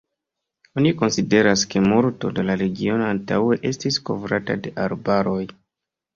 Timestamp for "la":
2.47-2.57